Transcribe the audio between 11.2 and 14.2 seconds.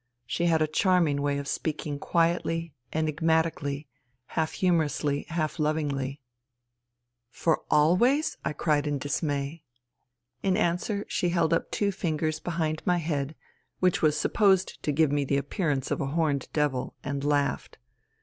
held up two fingers behind my head which was